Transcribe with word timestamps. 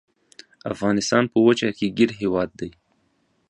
افغانستان 0.73 1.23
په 1.31 1.37
وچه 1.45 1.69
کې 1.77 1.87
ګیر 1.97 2.11
هیواد 2.21 2.49
دی. 2.59 2.69